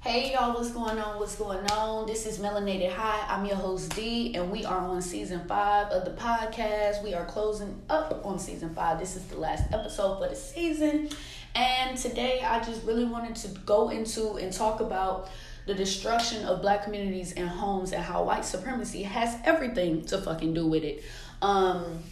[0.00, 1.18] Hey y'all, what's going on?
[1.18, 2.06] What's going on?
[2.06, 3.26] This is Melanated High.
[3.28, 7.02] I'm your host D, and we are on season five of the podcast.
[7.02, 9.00] We are closing up on season five.
[9.00, 11.08] This is the last episode for the season,
[11.56, 15.30] and today I just really wanted to go into and talk about
[15.66, 20.54] the destruction of black communities and homes and how white supremacy has everything to fucking
[20.54, 21.02] do with it.
[21.42, 22.04] Um,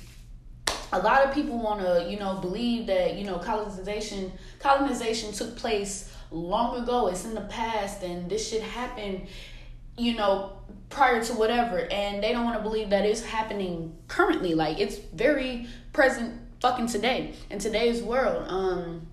[0.92, 5.56] a lot of people want to, you know, believe that you know colonization colonization took
[5.56, 7.08] place long ago.
[7.08, 9.26] It's in the past, and this shit happened,
[9.96, 10.52] you know,
[10.88, 11.78] prior to whatever.
[11.90, 14.54] And they don't want to believe that it's happening currently.
[14.54, 18.44] Like it's very present, fucking today in today's world.
[18.48, 19.06] Um,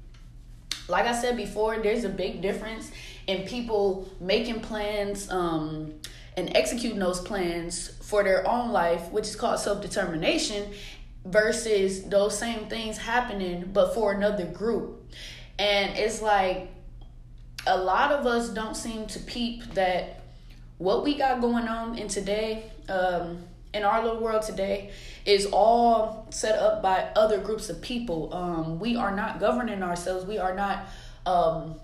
[0.87, 2.91] like I said before, there's a big difference
[3.27, 5.29] in people making plans.
[5.29, 5.93] Um,
[6.35, 10.71] and executing those plans for their own life, which is called self determination,
[11.25, 15.11] versus those same things happening but for another group.
[15.59, 16.69] And it's like
[17.65, 20.21] a lot of us don't seem to peep that
[20.77, 24.91] what we got going on in today, um, in our little world today,
[25.25, 28.33] is all set up by other groups of people.
[28.33, 30.25] Um, we are not governing ourselves.
[30.25, 30.85] We are not.
[31.25, 31.75] Um,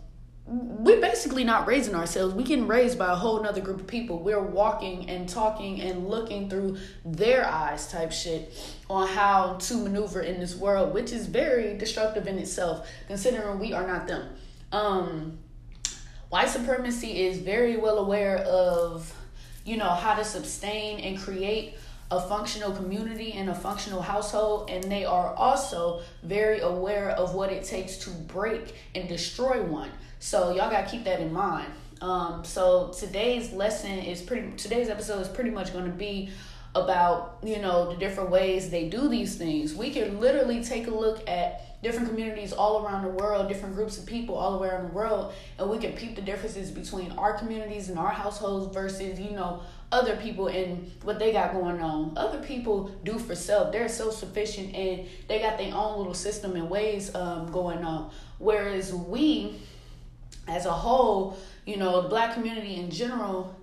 [0.45, 2.33] we're basically not raising ourselves.
[2.33, 4.17] We getting raised by a whole nother group of people.
[4.17, 8.51] We're walking and talking and looking through their eyes type shit
[8.89, 13.73] on how to maneuver in this world, which is very destructive in itself, considering we
[13.73, 14.27] are not them.
[14.71, 15.37] Um,
[16.29, 19.13] white supremacy is very well aware of
[19.65, 21.75] you know how to sustain and create
[22.11, 27.51] a functional community and a functional household and they are also very aware of what
[27.51, 29.91] it takes to break and destroy one.
[30.19, 31.71] So y'all gotta keep that in mind.
[32.01, 36.29] Um, so today's lesson is pretty today's episode is pretty much going to be
[36.75, 39.75] about you know the different ways they do these things.
[39.75, 43.97] We can literally take a look at different communities all around the world, different groups
[43.97, 47.89] of people all around the world, and we can peep the differences between our communities
[47.89, 52.13] and our households versus, you know, other people and what they got going on.
[52.15, 53.71] Other people do for self.
[53.71, 58.11] They're self sufficient and they got their own little system and ways um, going on.
[58.37, 59.59] Whereas we,
[60.47, 63.55] as a whole, you know, the black community in general,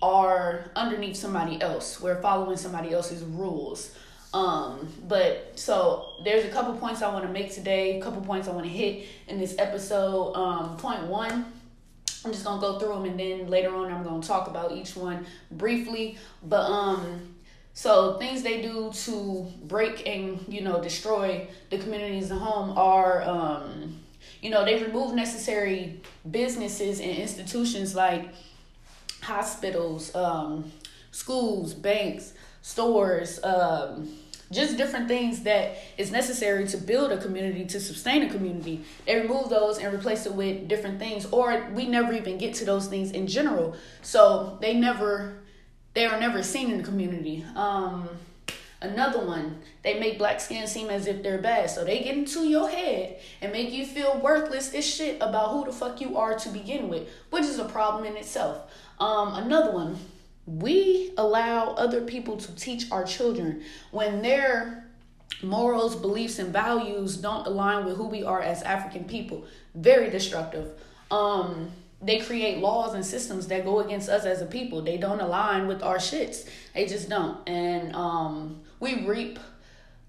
[0.00, 2.00] are underneath somebody else.
[2.00, 3.92] We're following somebody else's rules.
[4.34, 8.46] Um, but so there's a couple points I want to make today, a couple points
[8.46, 10.34] I want to hit in this episode.
[10.34, 11.46] Um, point one,
[12.24, 14.96] I'm just gonna go through them and then later on I'm gonna talk about each
[14.96, 16.18] one briefly.
[16.42, 17.36] But um,
[17.72, 23.98] so things they do to break and you know destroy the communities home are um,
[24.42, 26.00] you know they remove necessary
[26.30, 28.28] businesses and institutions like
[29.22, 30.70] hospitals, um,
[31.12, 32.34] schools, banks
[32.68, 34.06] stores, um,
[34.52, 38.84] just different things that is necessary to build a community, to sustain a community.
[39.06, 42.66] They remove those and replace it with different things, or we never even get to
[42.66, 43.74] those things in general.
[44.02, 45.38] So they never,
[45.94, 47.42] they are never seen in the community.
[47.56, 48.06] Um,
[48.82, 51.70] another one, they make black skin seem as if they're bad.
[51.70, 55.64] So they get into your head and make you feel worthless as shit about who
[55.64, 58.70] the fuck you are to begin with, which is a problem in itself.
[59.00, 59.96] Um, another one,
[60.48, 64.86] we allow other people to teach our children when their
[65.42, 69.44] morals, beliefs, and values don't align with who we are as African people.
[69.74, 70.70] Very destructive.
[71.10, 71.70] Um,
[72.00, 74.80] they create laws and systems that go against us as a people.
[74.80, 76.48] They don't align with our shits.
[76.74, 77.46] They just don't.
[77.46, 79.38] And um, we reap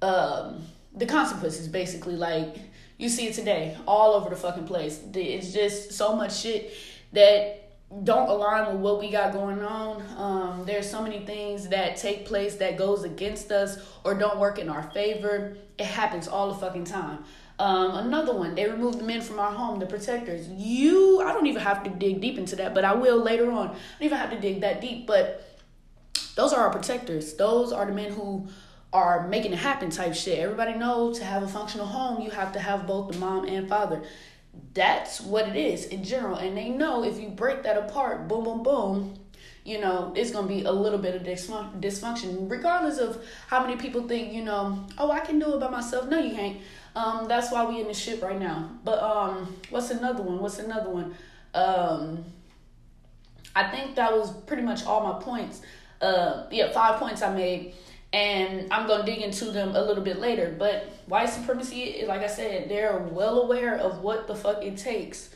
[0.01, 0.63] um,
[0.95, 2.15] the consequences basically.
[2.15, 2.55] Like
[2.97, 5.01] you see it today all over the fucking place.
[5.13, 6.71] It's just so much shit
[7.11, 7.68] that
[8.03, 10.03] don't align with what we got going on.
[10.15, 14.59] Um, there's so many things that take place that goes against us or don't work
[14.59, 15.57] in our favor.
[15.77, 17.23] It happens all the fucking time.
[17.57, 20.47] Um, another one, they removed the men from our home, the protectors.
[20.49, 23.69] You, I don't even have to dig deep into that, but I will later on.
[23.69, 25.45] I don't even have to dig that deep, but
[26.35, 27.33] those are our protectors.
[27.33, 28.47] Those are the men who
[28.93, 30.39] are making it happen type shit.
[30.39, 33.67] Everybody knows to have a functional home, you have to have both the mom and
[33.67, 34.03] father
[34.73, 36.37] that's what it is in general.
[36.37, 39.19] And they know if you break that apart, boom, boom, boom,
[39.63, 43.75] you know, it's going to be a little bit of dysfunction, regardless of how many
[43.75, 46.07] people think, you know, oh, I can do it by myself.
[46.07, 46.57] No, you can't.
[46.95, 48.71] Um, that's why we in the ship right now.
[48.83, 50.39] But um, what's another one?
[50.39, 51.15] What's another one?
[51.53, 52.25] Um,
[53.55, 55.61] I think that was pretty much all my points.
[56.01, 57.75] Uh, yeah, five points I made
[58.11, 60.55] and I'm gonna dig into them a little bit later.
[60.57, 65.29] But white supremacy, like I said, they're well aware of what the fuck it takes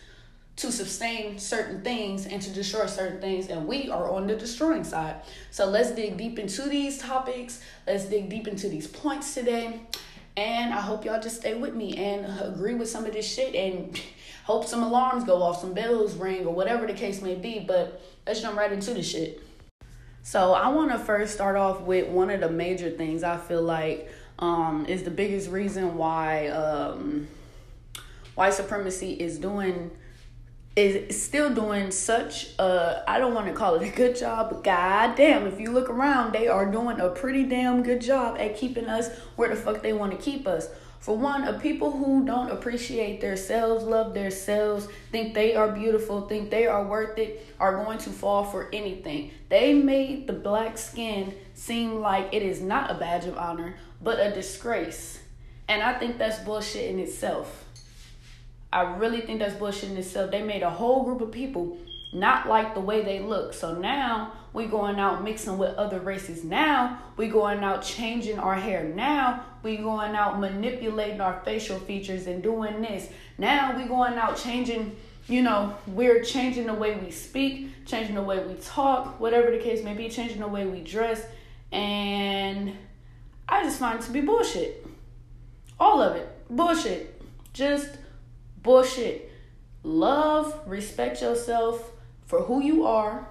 [0.56, 4.84] to sustain certain things and to destroy certain things, and we are on the destroying
[4.84, 5.16] side.
[5.50, 7.62] So let's dig deep into these topics.
[7.88, 9.82] Let's dig deep into these points today.
[10.38, 13.54] And I hope y'all just stay with me and agree with some of this shit.
[13.56, 14.00] And
[14.44, 17.60] Hope some alarms go off, some bells ring, or whatever the case may be.
[17.60, 19.42] But let's jump right into the shit.
[20.24, 23.62] So I want to first start off with one of the major things I feel
[23.62, 24.10] like
[24.40, 27.28] um, is the biggest reason why um,
[28.34, 29.92] white supremacy is doing
[30.76, 34.64] is still doing such a I don't want to call it a good job, but
[34.64, 38.58] god damn, if you look around, they are doing a pretty damn good job at
[38.58, 40.70] keeping us where the fuck they want to keep us.
[41.04, 46.50] For one, of people who don't appreciate themselves, love themselves, think they are beautiful, think
[46.50, 49.32] they are worth it, are going to fall for anything.
[49.50, 54.18] They made the black skin seem like it is not a badge of honor, but
[54.18, 55.20] a disgrace.
[55.68, 57.66] And I think that's bullshit in itself.
[58.72, 60.32] I really think that's bullshit in itself.
[60.32, 61.80] They made a whole group of people
[62.14, 63.54] not like the way they look.
[63.54, 66.46] So now we going out mixing with other races.
[66.46, 68.86] Now we going out changing our hair.
[68.86, 73.10] Now we going out manipulating our facial features and doing this.
[73.38, 74.96] Now we going out changing,
[75.28, 79.60] you know, we're changing the way we speak, changing the way we talk, whatever the
[79.60, 81.26] case may be, changing the way we dress.
[81.72, 82.74] And
[83.50, 84.86] I just find it to be bullshit.
[85.80, 86.30] All of it.
[86.50, 87.22] Bullshit.
[87.54, 87.98] Just
[88.64, 89.30] Bullshit.
[89.84, 91.92] Love, respect yourself
[92.26, 93.28] for who you are,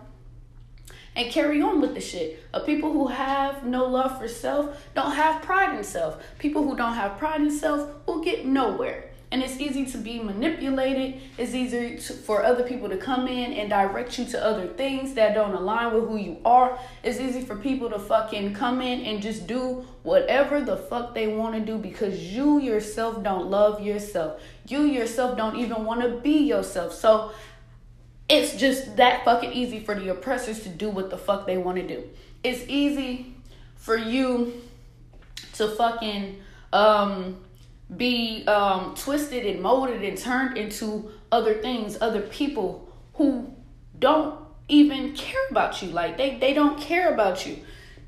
[1.14, 2.42] and carry on with the shit.
[2.52, 6.22] Of people who have no love for self don't have pride in self.
[6.38, 10.20] People who don't have pride in self will get nowhere and it's easy to be
[10.20, 11.22] manipulated.
[11.38, 15.14] It's easy to, for other people to come in and direct you to other things
[15.14, 16.78] that don't align with who you are.
[17.02, 21.28] It's easy for people to fucking come in and just do whatever the fuck they
[21.28, 24.38] want to do because you yourself don't love yourself.
[24.68, 26.92] You yourself don't even want to be yourself.
[26.92, 27.32] So
[28.32, 31.76] it's just that fucking easy for the oppressors to do what the fuck they want
[31.76, 32.02] to do.
[32.42, 33.34] It's easy
[33.76, 34.62] for you
[35.54, 36.38] to fucking
[36.72, 37.36] um
[37.94, 43.54] be um, twisted and molded and turned into other things, other people who
[43.98, 44.38] don't
[44.68, 45.88] even care about you.
[45.90, 47.58] Like they they don't care about you.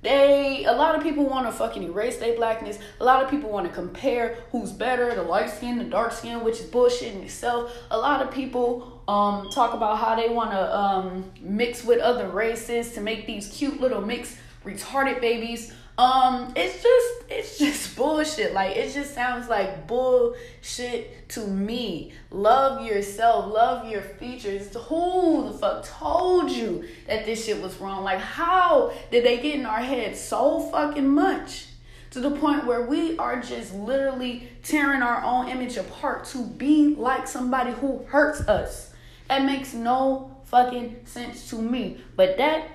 [0.00, 2.78] They a lot of people want to fucking erase their blackness.
[2.98, 6.42] A lot of people want to compare who's better, the light skin, the dark skin,
[6.42, 7.76] which is bullshit in itself.
[7.90, 12.28] A lot of people um talk about how they want to um mix with other
[12.28, 18.52] races to make these cute little mixed retarded babies um, it's just it's just bullshit.
[18.52, 22.12] Like it just sounds like bullshit to me.
[22.30, 24.74] Love yourself, love your features.
[24.74, 28.02] Who the fuck told you that this shit was wrong?
[28.02, 31.66] Like how did they get in our heads so fucking much?
[32.10, 36.94] To the point where we are just literally tearing our own image apart to be
[36.94, 38.94] like somebody who hurts us.
[39.28, 41.98] That makes no fucking sense to me.
[42.16, 42.68] But that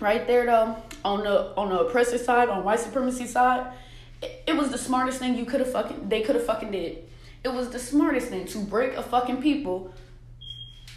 [0.00, 3.72] right there though on the on the oppressor side on white supremacy side
[4.20, 7.04] it, it was the smartest thing you could have fucking they could have fucking did.
[7.44, 9.92] It was the smartest thing to break a fucking people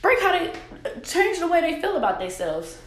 [0.01, 0.53] break how they
[1.03, 2.77] change the way they feel about themselves.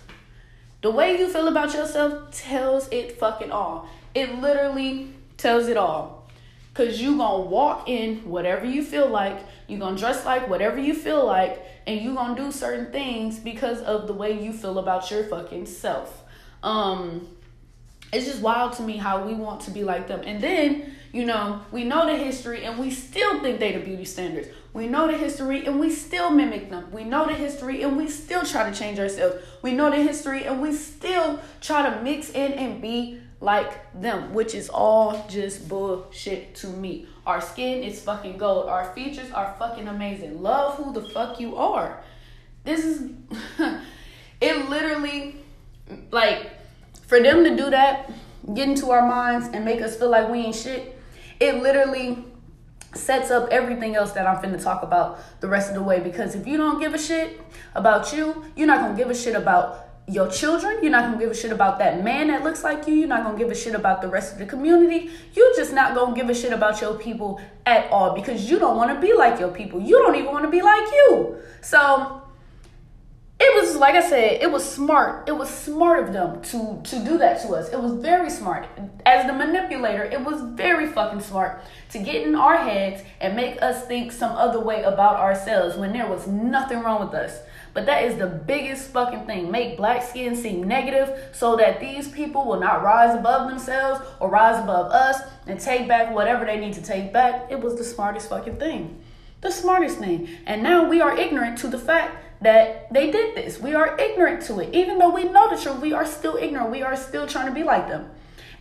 [0.83, 3.89] The way you feel about yourself tells it fucking all.
[4.15, 6.29] It literally tells it all.
[6.73, 10.95] Cause you gonna walk in whatever you feel like, you gonna dress like whatever you
[10.95, 15.11] feel like, and you gonna do certain things because of the way you feel about
[15.11, 16.23] your fucking self.
[16.63, 17.29] Um
[18.13, 20.23] it's just wild to me how we want to be like them.
[20.25, 24.05] And then, you know, we know the history and we still think they the beauty
[24.05, 24.49] standards.
[24.73, 26.91] We know the history and we still mimic them.
[26.91, 29.37] We know the history and we still try to change ourselves.
[29.63, 34.35] We know the history and we still try to mix in and be like them,
[34.35, 37.07] which is all just bullshit to me.
[37.27, 38.69] Our skin is fucking gold.
[38.69, 40.43] Our features are fucking amazing.
[40.43, 42.03] Love who the fuck you are.
[42.65, 43.11] This is,
[44.41, 45.37] it literally,
[46.11, 46.51] like,
[47.07, 48.11] for them to do that,
[48.55, 50.99] get into our minds and make us feel like we ain't shit,
[51.39, 52.25] it literally
[52.95, 56.01] sets up everything else that I'm finna talk about the rest of the way.
[56.01, 57.41] Because if you don't give a shit
[57.75, 60.79] about you, you're not gonna give a shit about your children.
[60.83, 62.95] You're not gonna give a shit about that man that looks like you.
[62.95, 65.11] You're not gonna give a shit about the rest of the community.
[65.35, 68.77] You're just not gonna give a shit about your people at all because you don't
[68.77, 69.81] wanna be like your people.
[69.81, 71.37] You don't even wanna be like you.
[71.61, 72.23] So
[73.43, 75.27] it was like I said, it was smart.
[75.27, 77.71] It was smart of them to to do that to us.
[77.71, 78.67] It was very smart.
[79.07, 83.63] As the manipulator, it was very fucking smart to get in our heads and make
[83.63, 87.41] us think some other way about ourselves when there was nothing wrong with us.
[87.73, 89.51] But that is the biggest fucking thing.
[89.51, 94.29] Make black skin seem negative so that these people will not rise above themselves or
[94.29, 97.47] rise above us and take back whatever they need to take back.
[97.51, 99.01] It was the smartest fucking thing.
[99.41, 100.29] The smartest thing.
[100.47, 103.61] And now we are ignorant to the fact that they did this.
[103.61, 104.75] We are ignorant to it.
[104.75, 106.71] Even though we know the truth, we are still ignorant.
[106.71, 108.11] We are still trying to be like them.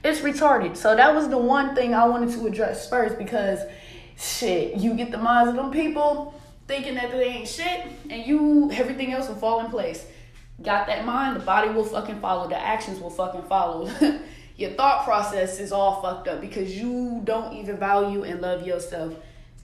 [0.04, 0.78] It's retarded.
[0.78, 3.60] So that was the one thing I wanted to address first because
[4.18, 6.34] shit, you get the minds of them people
[6.70, 10.06] thinking that they ain't shit, and you everything else will fall in place.
[10.62, 13.90] Got that mind, the body will fucking follow, the actions will fucking follow.
[14.56, 19.16] Your thought process is all fucked up because you don't even value and love yourself.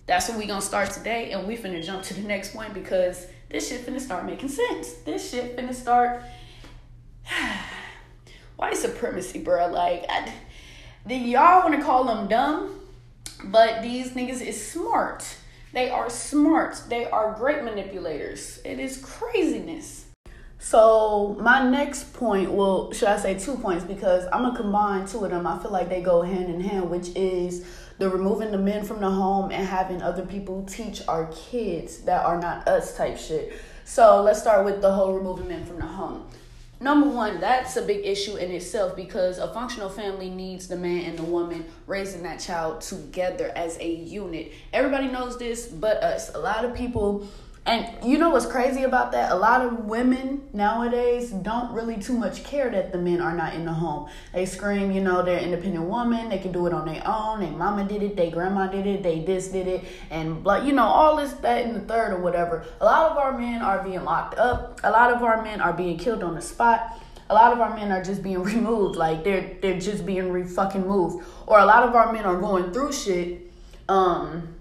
[0.07, 3.27] That's what we gonna start today, and we finna jump to the next point because
[3.51, 4.93] this shit finna start making sense.
[5.05, 6.23] This shit finna start.
[8.55, 9.67] White supremacy, bro.
[9.67, 10.33] Like, I,
[11.05, 12.79] the, y'all wanna call them dumb,
[13.43, 15.23] but these niggas is smart.
[15.75, 16.81] They are smart.
[16.87, 18.61] They are great manipulators.
[18.63, 20.05] It is craziness.
[20.57, 25.25] So my next point, well, should I say two points because I'm gonna combine two
[25.25, 25.45] of them.
[25.45, 27.67] I feel like they go hand in hand, which is
[27.97, 32.25] the removing the men from the home and having other people teach our kids that
[32.25, 33.51] are not us type shit.
[33.83, 36.25] So let's start with the whole removing men from the home.
[36.79, 41.05] Number one, that's a big issue in itself because a functional family needs the man
[41.05, 44.51] and the woman raising that child together as a unit.
[44.73, 46.33] Everybody knows this but us.
[46.35, 47.27] A lot of people
[47.67, 49.31] and you know what's crazy about that?
[49.31, 53.55] A lot of women nowadays don't really too much care that the men are not
[53.55, 54.07] in the home.
[54.33, 56.29] They scream, you know, they're independent woman.
[56.29, 57.39] They can do it on their own.
[57.39, 58.15] Their mama did it.
[58.15, 59.01] Their grandma did it.
[59.01, 59.83] They this did it.
[60.11, 62.65] And, like, you know, all this, that, and the third or whatever.
[62.81, 64.79] A lot of our men are being locked up.
[64.83, 67.01] A lot of our men are being killed on the spot.
[67.31, 68.95] A lot of our men are just being removed.
[68.95, 71.25] Like, they're, they're just being re fucking moved.
[71.47, 73.41] Or a lot of our men are going through shit.
[73.89, 74.54] Um,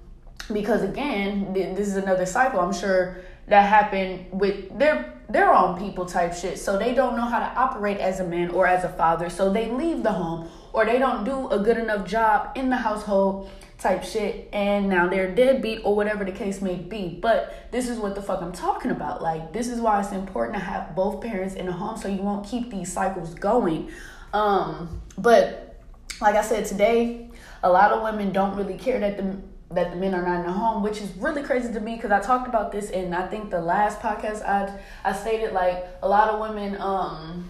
[0.52, 2.60] because again, this is another cycle.
[2.60, 6.58] I'm sure that happened with their their own people type shit.
[6.58, 9.30] So they don't know how to operate as a man or as a father.
[9.30, 12.76] So they leave the home or they don't do a good enough job in the
[12.76, 17.18] household type shit and now they're deadbeat or whatever the case may be.
[17.20, 19.22] But this is what the fuck I'm talking about.
[19.22, 22.22] Like this is why it's important to have both parents in the home so you
[22.22, 23.90] won't keep these cycles going.
[24.32, 25.80] Um but
[26.20, 27.30] like I said today,
[27.62, 29.36] a lot of women don't really care that the
[29.74, 32.10] that the men are not in the home, which is really crazy to me because
[32.10, 34.72] I talked about this and I think the last podcast I
[35.04, 37.48] I stated like a lot of women um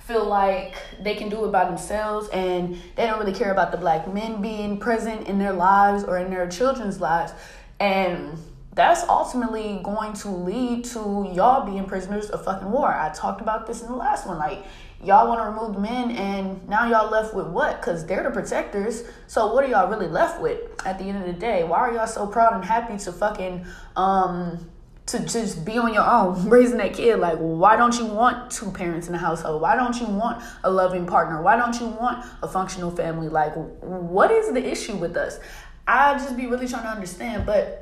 [0.00, 3.78] feel like they can do it by themselves and they don't really care about the
[3.78, 7.32] black men being present in their lives or in their children's lives.
[7.78, 8.36] And
[8.74, 12.92] that's ultimately going to lead to y'all being prisoners of fucking war.
[12.92, 14.38] I talked about this in the last one.
[14.38, 14.64] Like
[15.04, 17.80] y'all want to remove men and now y'all left with what?
[17.80, 19.04] Because they're the protectors.
[19.26, 21.64] So what are y'all really left with at the end of the day?
[21.64, 24.70] Why are y'all so proud and happy to fucking um
[25.04, 27.18] to just be on your own raising that kid?
[27.18, 29.60] Like why don't you want two parents in the household?
[29.60, 31.42] Why don't you want a loving partner?
[31.42, 33.28] Why don't you want a functional family?
[33.28, 35.40] Like what is the issue with us?
[35.86, 37.81] I just be really trying to understand but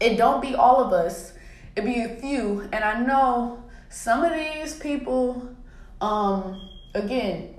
[0.00, 1.32] it don't be all of us
[1.76, 5.54] it be a few and i know some of these people
[6.00, 7.54] um, again,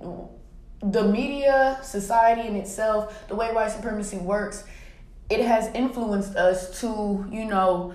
[0.81, 4.63] the media, society in itself, the way white supremacy works,
[5.29, 7.93] it has influenced us to, you know,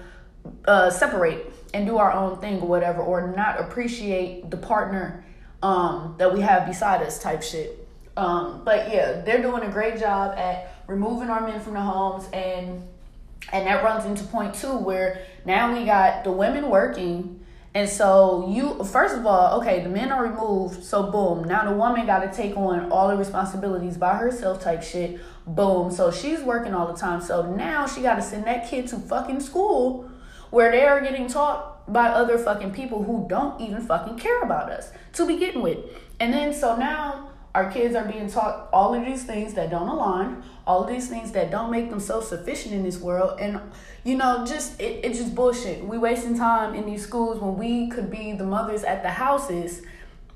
[0.66, 5.24] uh, separate and do our own thing or whatever, or not appreciate the partner
[5.62, 7.86] um, that we have beside us type shit.
[8.16, 12.28] Um, but yeah, they're doing a great job at removing our men from the homes
[12.32, 12.82] and
[13.52, 17.40] and that runs into point two where now we got the women working
[17.76, 21.44] and so you first of all, okay, the men are removed, so boom.
[21.44, 25.20] Now the woman got to take on all the responsibilities by herself, type shit.
[25.46, 25.90] Boom.
[25.90, 27.20] So she's working all the time.
[27.20, 30.10] So now she got to send that kid to fucking school,
[30.48, 34.72] where they are getting taught by other fucking people who don't even fucking care about
[34.72, 35.76] us to begin with.
[36.18, 39.88] And then so now our kids are being taught all of these things that don't
[39.88, 43.38] align, all these things that don't make them self sufficient in this world.
[43.40, 43.60] And,
[44.04, 45.84] you know, just, it, it's just bullshit.
[45.84, 49.82] We wasting time in these schools when we could be the mothers at the houses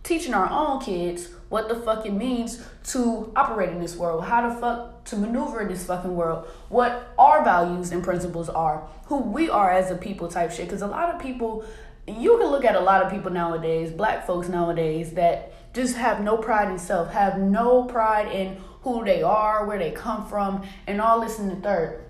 [0.03, 4.49] teaching our own kids what the fuck it means to operate in this world, how
[4.49, 9.19] the fuck to maneuver in this fucking world, what our values and principles are, who
[9.19, 10.67] we are as a people type shit.
[10.67, 11.65] Because a lot of people,
[12.07, 16.21] you can look at a lot of people nowadays, black folks nowadays, that just have
[16.21, 20.63] no pride in self, have no pride in who they are, where they come from,
[20.87, 22.05] and all this in the third.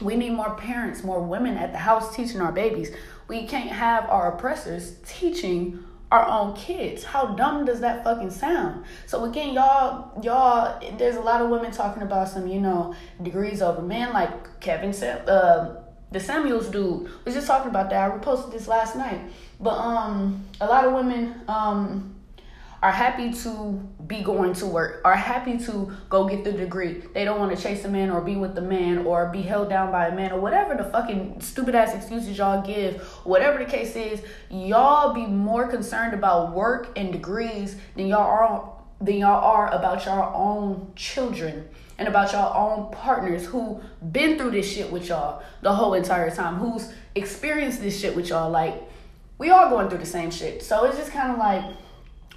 [0.00, 2.94] We need more parents, more women at the house teaching our babies.
[3.26, 7.04] We can't have our oppressors teaching our own kids.
[7.04, 8.84] How dumb does that fucking sound?
[9.06, 13.60] So again, y'all, y'all, there's a lot of women talking about some, you know, degrees
[13.60, 15.76] over men, like Kevin said, uh,
[16.10, 18.10] the Samuels dude was just talking about that.
[18.10, 19.20] I reposted this last night,
[19.60, 22.14] but um, a lot of women um
[22.82, 23.72] are happy to
[24.06, 27.02] be going to work, are happy to go get the degree.
[27.12, 29.68] They don't want to chase a man or be with the man or be held
[29.68, 33.02] down by a man or whatever the fucking stupid ass excuses y'all give.
[33.24, 38.74] Whatever the case is, y'all be more concerned about work and degrees than y'all are
[39.00, 41.68] than y'all are about your own children
[41.98, 43.80] and about y'all own partners who
[44.10, 48.28] been through this shit with y'all the whole entire time, who's experienced this shit with
[48.28, 48.50] y'all.
[48.50, 48.82] Like,
[49.38, 50.62] we all going through the same shit.
[50.62, 51.64] So it's just kind of like,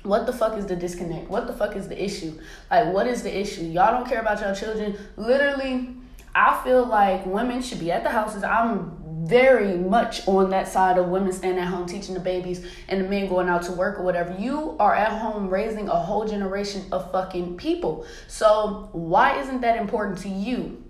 [0.04, 1.30] what the fuck is the disconnect?
[1.30, 2.40] What the fuck is the issue?
[2.70, 3.64] Like, what is the issue?
[3.64, 4.98] Y'all don't care about y'all children.
[5.16, 5.96] Literally,
[6.34, 8.44] I feel like women should be at the houses.
[8.44, 13.02] I'm very much on that side of women staying at home teaching the babies and
[13.02, 14.36] the men going out to work or whatever.
[14.40, 18.06] You are at home raising a whole generation of fucking people.
[18.28, 20.84] So, why isn't that important to you?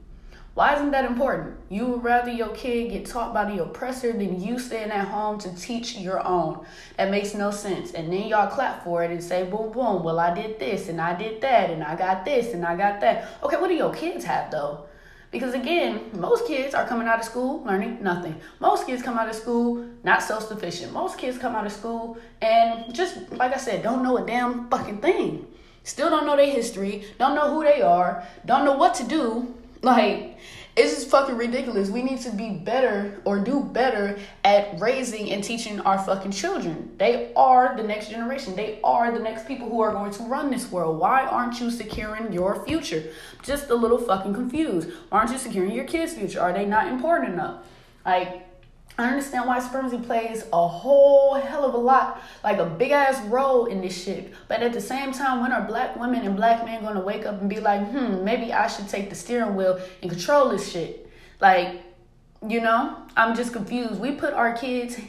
[0.54, 1.56] Why isn't that important?
[1.70, 5.40] You would rather your kid get taught by the oppressor than you staying at home
[5.40, 6.66] to teach your own.
[6.98, 7.92] That makes no sense.
[7.94, 11.00] And then y'all clap for it and say, boom, boom, well, I did this and
[11.00, 13.30] I did that and I got this and I got that.
[13.44, 14.88] Okay, what do your kids have though?
[15.32, 18.36] Because again, most kids are coming out of school learning nothing.
[18.60, 20.92] Most kids come out of school not self sufficient.
[20.92, 24.70] Most kids come out of school and just, like I said, don't know a damn
[24.70, 25.48] fucking thing.
[25.84, 29.56] Still don't know their history, don't know who they are, don't know what to do.
[29.82, 30.38] Like,
[30.76, 31.90] it's just fucking ridiculous.
[31.90, 36.96] We need to be better or do better at raising and teaching our fucking children.
[36.98, 38.56] They are the next generation.
[38.56, 40.98] They are the next people who are going to run this world.
[40.98, 43.04] Why aren't you securing your future?
[43.44, 44.90] Just a little fucking confused.
[45.12, 46.40] Aren't you securing your kids' future?
[46.40, 47.66] Are they not important enough?
[48.06, 48.48] Like,
[49.02, 53.24] I understand why supremacy plays a whole hell of a lot, like a big ass
[53.26, 54.34] role in this shit.
[54.48, 57.42] But at the same time, when are black women and black men gonna wake up
[57.42, 61.10] and be like, hmm, maybe I should take the steering wheel and control this shit?
[61.40, 61.82] Like,
[62.48, 64.00] you know, I'm just confused.
[64.00, 65.00] We put our kids'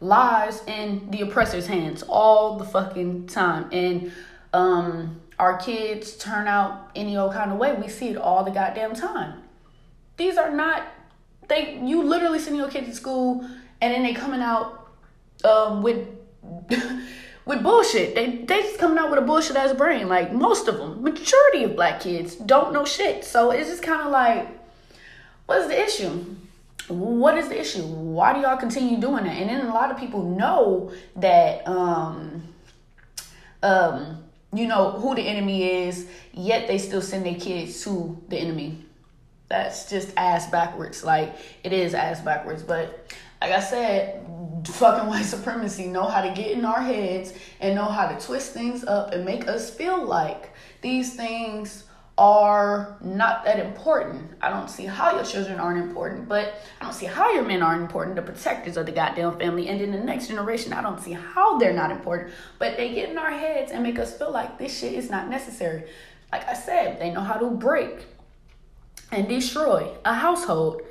[0.00, 3.68] lives in the oppressor's hands all the fucking time.
[3.72, 4.12] And
[4.52, 7.74] um, our kids turn out any old kind of way.
[7.74, 9.42] We see it all the goddamn time.
[10.16, 10.86] These are not
[11.52, 13.46] they you literally send your kids to school
[13.80, 14.88] and then they coming out
[15.44, 16.08] um, with
[17.44, 18.14] with bullshit.
[18.14, 20.08] They they just coming out with a bullshit as brain.
[20.08, 23.24] Like most of them, majority of black kids don't know shit.
[23.24, 24.48] So it's just kind of like,
[25.46, 26.24] what is the issue?
[26.88, 27.82] What is the issue?
[27.82, 29.36] Why do y'all continue doing that?
[29.36, 32.42] And then a lot of people know that um
[33.62, 38.36] um you know who the enemy is, yet they still send their kids to the
[38.36, 38.84] enemy
[39.52, 41.04] that's just ass backwards.
[41.04, 42.62] Like it is ass backwards.
[42.62, 44.26] But like I said,
[44.66, 48.52] fucking white supremacy know how to get in our heads and know how to twist
[48.52, 51.84] things up and make us feel like these things
[52.16, 54.30] are not that important.
[54.40, 57.62] I don't see how your children aren't important, but I don't see how your men
[57.62, 59.68] aren't important, the protectors of the goddamn family.
[59.68, 62.32] And then the next generation, I don't see how they're not important.
[62.58, 65.28] But they get in our heads and make us feel like this shit is not
[65.28, 65.84] necessary.
[66.30, 68.06] Like I said, they know how to break
[69.12, 70.82] and destroy a household,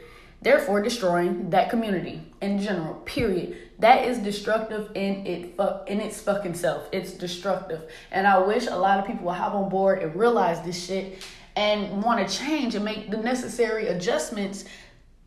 [0.42, 2.96] therefore destroying that community in general.
[3.02, 3.58] Period.
[3.80, 6.88] That is destructive in it in its fucking self.
[6.92, 7.82] It's destructive,
[8.12, 11.24] and I wish a lot of people will hop on board and realize this shit
[11.56, 14.66] and want to change and make the necessary adjustments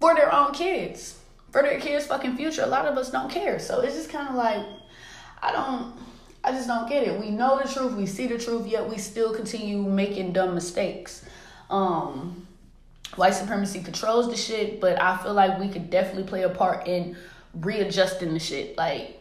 [0.01, 1.19] for their own kids,
[1.51, 2.63] for their kids' fucking future.
[2.63, 4.65] A lot of us don't care, so it's just kind of like
[5.43, 5.95] I don't.
[6.47, 7.19] I just don't get it.
[7.19, 11.25] We know the truth, we see the truth, yet we still continue making dumb mistakes.
[11.71, 12.47] Um,
[13.17, 16.87] white supremacy controls the shit, but I feel like we could definitely play a part
[16.87, 17.17] in
[17.55, 18.77] readjusting the shit.
[18.77, 19.21] Like,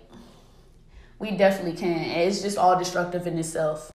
[1.19, 1.99] we definitely can.
[1.99, 3.91] It's just all destructive in itself.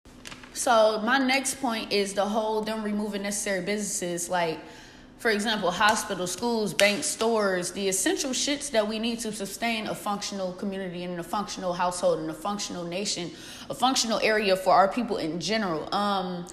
[0.53, 4.29] So, my next point is the whole them removing necessary businesses.
[4.29, 4.60] Like,
[5.17, 9.95] for example, hospitals, schools, banks, stores, the essential shits that we need to sustain a
[9.95, 13.31] functional community and a functional household and a functional nation,
[13.69, 15.93] a functional area for our people in general.
[15.93, 16.45] Um,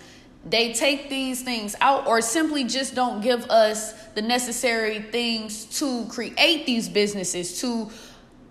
[0.44, 6.04] they take these things out or simply just don't give us the necessary things to
[6.06, 7.90] create these businesses to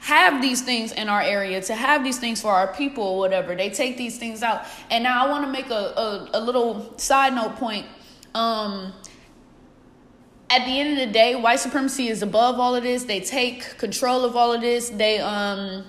[0.01, 3.55] have these things in our area to have these things for our people or whatever.
[3.55, 4.65] They take these things out.
[4.89, 7.85] And now i want to make a, a, a, little side note point.
[8.33, 8.93] Um
[10.49, 13.03] at the end of the day white supremacy is above all of this.
[13.03, 14.89] They take control of all of this.
[14.89, 15.85] They um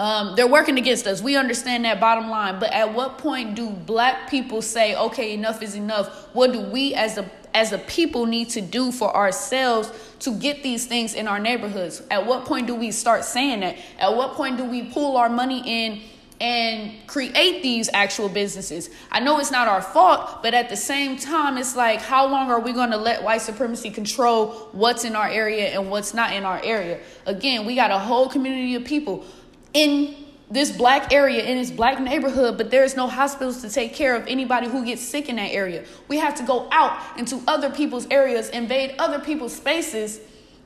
[0.00, 1.20] um, they're working against us.
[1.20, 2.58] We understand that bottom line.
[2.58, 6.08] But at what point do black people say, okay, enough is enough?
[6.32, 10.62] What do we as a as a people need to do for ourselves to get
[10.62, 12.02] these things in our neighborhoods?
[12.10, 13.76] At what point do we start saying that?
[13.98, 16.00] At what point do we pull our money in
[16.40, 18.88] and create these actual businesses.
[19.12, 22.50] I know it's not our fault, but at the same time, it's like, how long
[22.50, 26.32] are we going to let white supremacy control what's in our area and what's not
[26.32, 27.00] in our area?
[27.26, 29.26] Again, we got a whole community of people
[29.72, 30.16] in
[30.50, 34.26] this black area in this black neighborhood, but there's no hospitals to take care of
[34.26, 35.84] anybody who gets sick in that area.
[36.08, 40.18] We have to go out into other people's areas, invade other people's spaces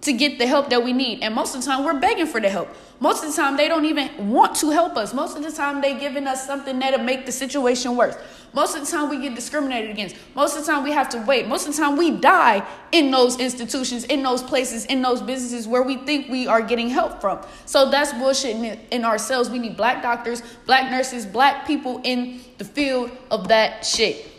[0.04, 1.22] to get the help that we need.
[1.22, 2.68] And most of the time, we're begging for the help.
[3.00, 5.12] Most of the time, they don't even want to help us.
[5.12, 8.14] Most of the time, they're giving us something that'll make the situation worse.
[8.52, 10.14] Most of the time, we get discriminated against.
[10.34, 11.48] Most of the time, we have to wait.
[11.48, 15.66] Most of the time, we die in those institutions, in those places, in those businesses
[15.66, 17.40] where we think we are getting help from.
[17.66, 19.50] So that's bullshit in, ourselves.
[19.50, 24.30] We need black doctors, black nurses, black people in the field of that shit.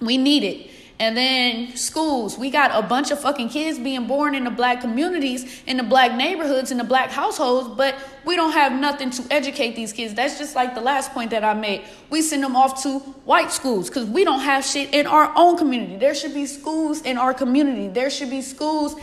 [0.00, 0.70] We need it.
[1.00, 4.80] And then schools, we got a bunch of fucking kids being born in the black
[4.80, 9.24] communities, in the black neighborhoods, in the black households, but we don't have nothing to
[9.32, 10.14] educate these kids.
[10.14, 11.82] That's just like the last point that I made.
[12.10, 15.58] We send them off to white schools because we don't have shit in our own
[15.58, 15.96] community.
[15.96, 17.88] There should be schools in our community.
[17.88, 18.94] There should be schools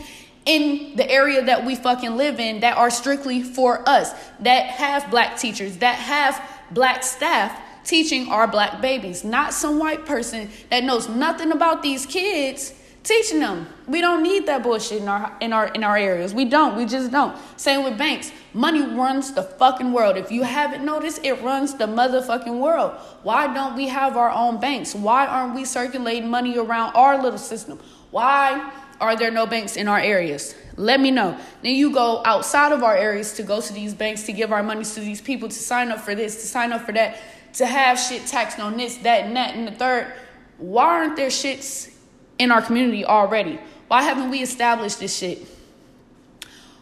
[0.46, 5.10] in the area that we fucking live in that are strictly for us, that have
[5.10, 10.84] black teachers, that have black staff teaching our black babies, not some white person that
[10.84, 13.66] knows nothing about these kids teaching them.
[13.86, 16.34] We don't need that bullshit in our in our in our areas.
[16.34, 16.76] We don't.
[16.76, 17.36] We just don't.
[17.56, 18.30] Same with banks.
[18.54, 20.16] Money runs the fucking world.
[20.16, 22.92] If you haven't noticed, it runs the motherfucking world.
[23.22, 24.94] Why don't we have our own banks?
[24.94, 27.80] Why aren't we circulating money around our little system?
[28.10, 30.54] Why are there no banks in our areas?
[30.76, 31.36] Let me know.
[31.62, 34.62] Then you go outside of our areas to go to these banks to give our
[34.62, 37.18] money to these people to sign up for this, to sign up for that
[37.54, 40.12] to have shit taxed on this, that, and that, and the third.
[40.58, 41.92] Why aren't there shits
[42.38, 43.58] in our community already?
[43.88, 45.46] Why haven't we established this shit?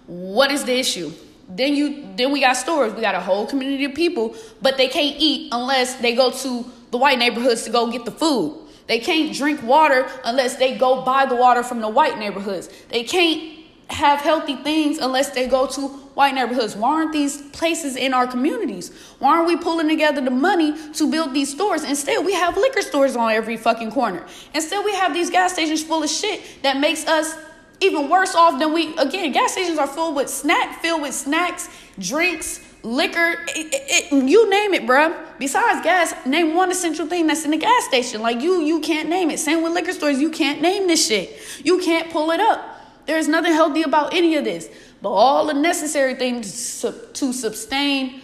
[0.06, 1.12] What is the issue?
[1.48, 2.94] Then you then we got stores.
[2.94, 6.64] We got a whole community of people, but they can't eat unless they go to
[6.90, 8.56] the white neighborhoods to go get the food.
[8.86, 12.68] They can't drink water unless they go buy the water from the white neighborhoods.
[12.88, 16.76] They can't have healthy things unless they go to white neighborhoods?
[16.76, 18.92] Why aren't these places in our communities?
[19.20, 21.82] Why aren't we pulling together the money to build these stores?
[21.82, 24.26] Instead, we have liquor stores on every fucking corner.
[24.52, 27.34] Instead, we have these gas stations full of shit that makes us
[27.80, 31.70] even worse off than we again gas stations are filled with snack filled with snacks
[31.98, 37.26] drinks liquor it, it, it, you name it bruh besides gas name one essential thing
[37.26, 40.20] that's in the gas station like you you can't name it same with liquor stores
[40.20, 42.69] you can't name this shit you can't pull it up
[43.06, 44.68] there's nothing healthy about any of this.
[45.02, 46.80] But all the necessary things
[47.14, 48.20] to sustain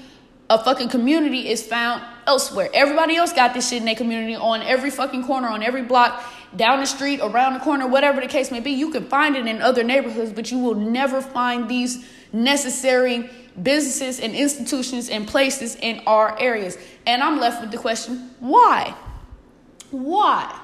[0.48, 2.68] a fucking community is found elsewhere.
[2.72, 6.22] Everybody else got this shit in their community on every fucking corner, on every block,
[6.54, 8.70] down the street, around the corner, whatever the case may be.
[8.70, 13.28] You can find it in other neighborhoods, but you will never find these necessary
[13.60, 16.78] businesses and institutions and places in our areas.
[17.06, 18.94] And I'm left with the question why?
[19.90, 20.60] Why?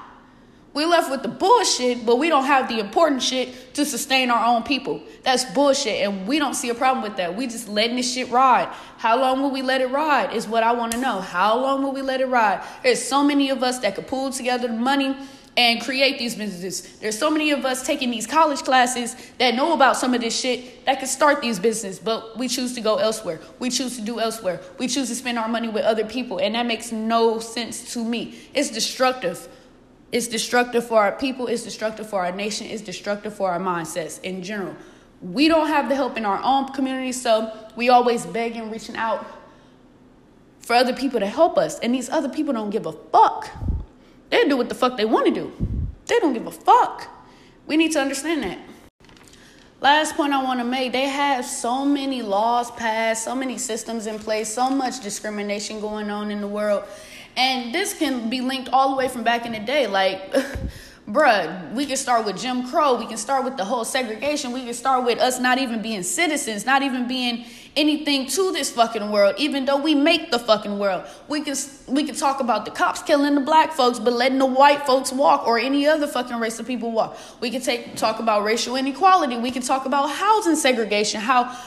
[0.73, 4.43] We left with the bullshit, but we don't have the important shit to sustain our
[4.43, 5.01] own people.
[5.21, 7.35] That's bullshit, and we don't see a problem with that.
[7.35, 8.67] We just letting this shit ride.
[8.97, 10.33] How long will we let it ride?
[10.33, 11.21] Is what I want to know.
[11.21, 12.63] How long will we let it ride?
[12.81, 15.15] There's so many of us that could pull together the money
[15.55, 16.97] and create these businesses.
[16.99, 20.39] There's so many of us taking these college classes that know about some of this
[20.39, 23.39] shit that could start these businesses, but we choose to go elsewhere.
[23.59, 24.61] We choose to do elsewhere.
[24.79, 28.03] We choose to spend our money with other people, and that makes no sense to
[28.03, 28.39] me.
[28.55, 29.47] It's destructive.
[30.13, 34.21] It's destructive for our people, it's destructive for our nation, it's destructive for our mindsets
[34.21, 34.75] in general.
[35.23, 39.25] We don't have the help in our own community, so we always begging, reaching out
[40.59, 41.79] for other people to help us.
[41.79, 43.49] And these other people don't give a fuck.
[44.29, 45.51] They do what the fuck they want to do.
[46.05, 47.07] They don't give a fuck.
[47.65, 48.59] We need to understand that.
[49.81, 54.05] Last point I want to make they have so many laws passed, so many systems
[54.05, 56.83] in place, so much discrimination going on in the world.
[57.35, 59.87] And this can be linked all the way from back in the day.
[59.87, 60.33] Like,
[61.07, 62.95] bruh, we can start with Jim Crow.
[62.95, 64.51] We can start with the whole segregation.
[64.51, 68.71] We can start with us not even being citizens, not even being anything to this
[68.71, 71.05] fucking world, even though we make the fucking world.
[71.27, 71.55] We can
[71.87, 75.11] we can talk about the cops killing the black folks, but letting the white folks
[75.11, 77.17] walk or any other fucking race of people walk.
[77.41, 79.37] We can take talk about racial inequality.
[79.37, 81.19] We can talk about housing segregation.
[81.19, 81.57] How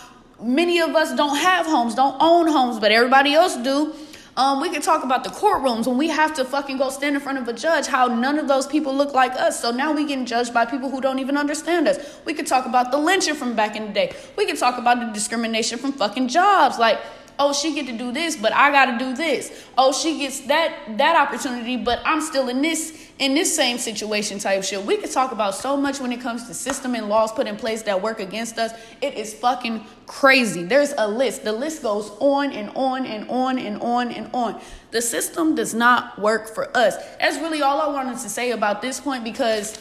[0.41, 3.95] many of us don't have homes, don't own homes, but everybody else do.
[4.37, 7.23] Um, we could talk about the courtrooms when we have to fucking go stand in
[7.23, 9.59] front of a judge, how none of those people look like us.
[9.61, 11.99] So now we getting judged by people who don't even understand us.
[12.27, 14.15] We could talk about the lynching from back in the day.
[14.37, 16.79] We could talk about the discrimination from fucking jobs.
[16.79, 17.01] Like,
[17.39, 19.67] oh, she get to do this, but I gotta do this.
[19.77, 24.39] Oh, she gets that that opportunity, but I'm still in this in this same situation
[24.39, 24.85] type shit.
[24.85, 27.57] We could talk about so much when it comes to system and laws put in
[27.57, 28.73] place that work against us.
[29.01, 30.65] It is fucking crazy.
[30.65, 31.45] There's a list.
[31.45, 34.61] The list goes on and on and on and on and on.
[34.91, 36.97] The system does not work for us.
[37.19, 39.79] That's really all I wanted to say about this point because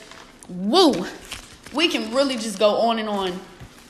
[0.48, 1.06] woo,
[1.74, 3.40] we can really just go on and on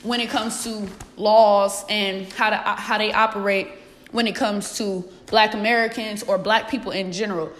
[0.06, 3.68] when it comes to laws and how to how they operate
[4.12, 7.50] when it comes to black Americans or black people in general.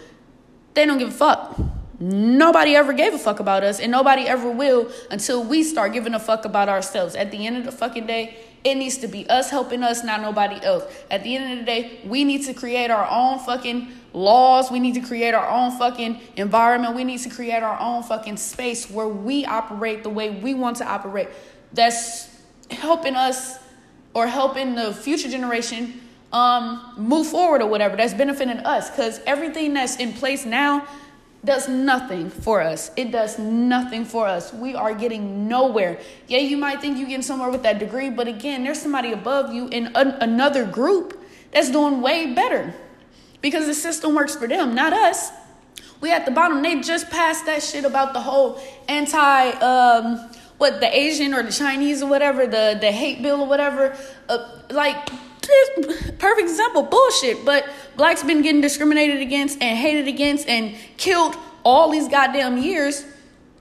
[0.73, 1.59] They don't give a fuck.
[1.99, 6.13] Nobody ever gave a fuck about us, and nobody ever will until we start giving
[6.13, 7.15] a fuck about ourselves.
[7.15, 10.21] At the end of the fucking day, it needs to be us helping us, not
[10.21, 10.83] nobody else.
[11.09, 14.69] At the end of the day, we need to create our own fucking laws.
[14.69, 16.95] We need to create our own fucking environment.
[16.95, 20.77] We need to create our own fucking space where we operate the way we want
[20.77, 21.29] to operate.
[21.73, 22.36] That's
[22.71, 23.57] helping us
[24.13, 26.01] or helping the future generation
[26.33, 27.95] um, move forward or whatever.
[27.95, 30.87] That's benefiting us because everything that's in place now
[31.45, 32.91] does nothing for us.
[32.97, 34.51] It does nothing for us.
[34.53, 35.99] We are getting nowhere.
[36.27, 39.53] Yeah, you might think you're getting somewhere with that degree, but again, there's somebody above
[39.53, 42.73] you in an, another group that's doing way better
[43.41, 45.31] because the system works for them, not us.
[46.01, 46.61] We at the bottom.
[46.61, 51.51] They just passed that shit about the whole anti um what the Asian or the
[51.51, 53.95] Chinese or whatever the the hate bill or whatever.
[54.27, 55.09] Uh, like
[56.19, 57.45] perfect example, bullshit.
[57.45, 63.05] But blacks been getting discriminated against and hated against and killed all these goddamn years,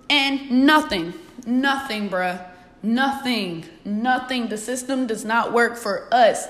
[0.08, 1.12] and nothing,
[1.44, 2.44] nothing, bruh,
[2.82, 4.48] nothing, nothing.
[4.48, 6.46] The system does not work for us.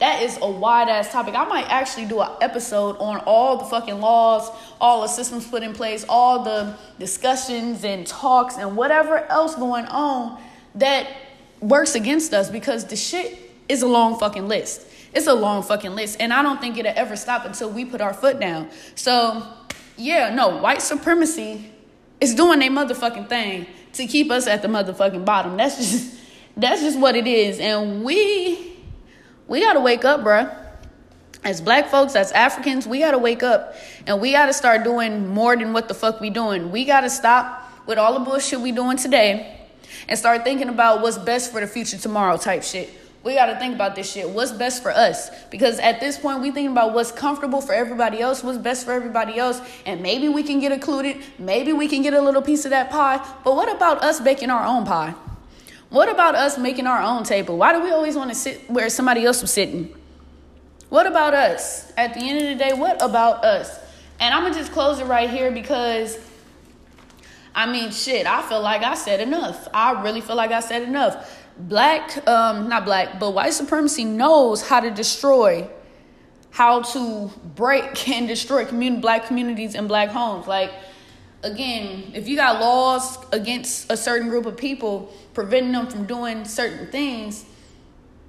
[0.00, 1.34] That is a wide ass topic.
[1.34, 5.62] I might actually do an episode on all the fucking laws, all the systems put
[5.62, 10.40] in place, all the discussions and talks and whatever else going on
[10.74, 11.08] that
[11.60, 14.86] works against us because the shit is a long fucking list.
[15.14, 16.16] It's a long fucking list.
[16.18, 18.68] And I don't think it'll ever stop until we put our foot down.
[18.96, 19.46] So,
[19.96, 21.70] yeah, no, white supremacy
[22.20, 25.56] is doing their motherfucking thing to keep us at the motherfucking bottom.
[25.56, 26.20] That's just
[26.56, 27.60] that's just what it is.
[27.60, 28.73] And we
[29.48, 30.54] we gotta wake up, bruh.
[31.44, 33.74] As black folks, as Africans, we gotta wake up
[34.06, 36.70] and we gotta start doing more than what the fuck we doing.
[36.70, 39.60] We gotta stop with all the bullshit we doing today
[40.08, 42.90] and start thinking about what's best for the future tomorrow type shit
[43.24, 44.28] we got to think about this shit.
[44.28, 45.30] What's best for us?
[45.50, 48.92] Because at this point, we thinking about what's comfortable for everybody else, what's best for
[48.92, 51.16] everybody else, and maybe we can get included.
[51.38, 53.26] Maybe we can get a little piece of that pie.
[53.42, 55.14] But what about us baking our own pie?
[55.90, 57.56] What about us making our own table?
[57.56, 59.94] Why do we always want to sit where somebody else was sitting?
[60.88, 61.92] What about us?
[61.96, 63.78] At the end of the day, what about us?
[64.20, 66.18] And I'm gonna just close it right here because
[67.54, 69.68] I mean, shit, I feel like I said enough.
[69.72, 74.66] I really feel like I said enough black um not black but white supremacy knows
[74.66, 75.68] how to destroy
[76.50, 80.72] how to break and destroy community black communities and black homes like
[81.44, 86.44] again if you got laws against a certain group of people preventing them from doing
[86.44, 87.44] certain things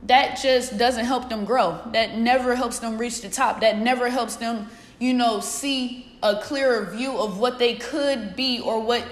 [0.04, 4.10] that just doesn't help them grow that never helps them reach the top that never
[4.10, 4.68] helps them
[5.00, 9.04] you know see a clearer view of what they could be or what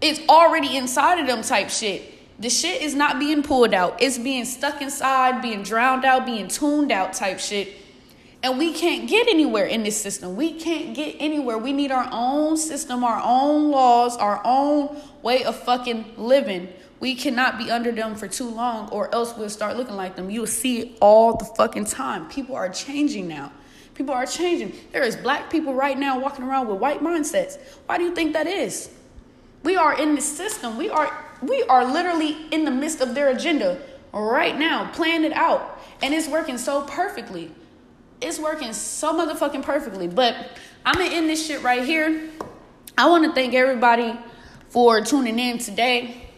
[0.00, 4.02] is already inside of them type shit the shit is not being pulled out.
[4.02, 7.68] It's being stuck inside, being drowned out, being tuned out type shit.
[8.42, 10.36] And we can't get anywhere in this system.
[10.36, 11.58] We can't get anywhere.
[11.58, 16.68] We need our own system, our own laws, our own way of fucking living.
[17.00, 20.30] We cannot be under them for too long or else we'll start looking like them.
[20.30, 22.28] You'll see it all the fucking time.
[22.28, 23.52] People are changing now.
[23.94, 24.74] People are changing.
[24.92, 27.58] There is black people right now walking around with white mindsets.
[27.86, 28.90] Why do you think that is?
[29.62, 30.76] We are in the system.
[30.76, 33.78] We are we are literally in the midst of their agenda
[34.12, 35.80] right now, playing it out.
[36.02, 37.52] And it's working so perfectly.
[38.20, 40.08] It's working so motherfucking perfectly.
[40.08, 40.34] But
[40.84, 42.30] I'm gonna end this shit right here.
[42.96, 44.18] I wanna thank everybody
[44.68, 46.28] for tuning in today.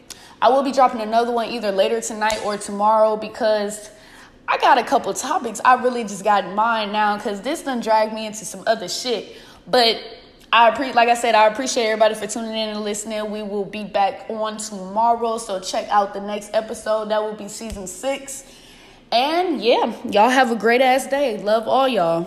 [0.40, 3.90] I will be dropping another one either later tonight or tomorrow because
[4.46, 7.80] I got a couple topics I really just got in mind now because this done
[7.80, 9.36] dragged me into some other shit.
[9.66, 10.00] But
[10.50, 13.30] I appreciate, like I said, I appreciate everybody for tuning in and listening.
[13.30, 17.10] We will be back on tomorrow, so check out the next episode.
[17.10, 18.44] That will be season six.
[19.10, 21.38] And yeah, y'all have a great ass day.
[21.42, 22.26] Love all y'all.